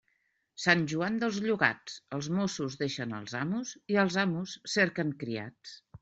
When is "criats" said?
5.25-5.75